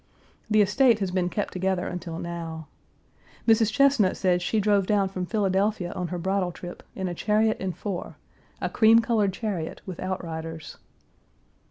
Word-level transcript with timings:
The 0.49 0.63
estate 0.63 0.97
has 0.97 1.11
been 1.11 1.29
kept 1.29 1.53
together 1.53 1.85
until 1.85 2.17
now. 2.17 2.67
Mrs. 3.47 3.71
Chesnut 3.71 4.17
said 4.17 4.41
she 4.41 4.59
drove 4.59 4.87
down 4.87 5.09
from 5.09 5.27
Philadelphia 5.27 5.91
on 5.91 6.07
her 6.07 6.17
bridal 6.17 6.51
trip, 6.51 6.81
in 6.95 7.07
a 7.07 7.13
chariot 7.13 7.57
and 7.59 7.77
four 7.77 8.17
a 8.59 8.67
cream 8.67 8.97
colored 9.01 9.31
chariot 9.31 9.83
with 9.85 9.99
outriders. 9.99 10.77